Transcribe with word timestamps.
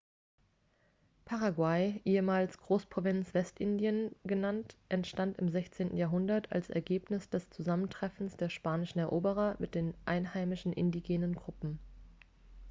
paraguay 1.25 2.01
ehemals 2.07 2.57
großprovinz 2.57 3.35
westindien 3.35 4.15
genannt 4.23 4.75
entstand 4.89 5.37
im 5.37 5.47
16. 5.47 5.95
jahrhundert 5.95 6.51
als 6.51 6.71
ergebnis 6.71 7.29
des 7.29 7.51
zusammentreffens 7.51 8.35
der 8.35 8.49
spanischen 8.49 8.97
eroberer 8.97 9.57
mit 9.59 9.75
den 9.75 9.93
einheimischen 10.05 10.73
indigenen 10.73 11.35
gruppen 11.35 11.77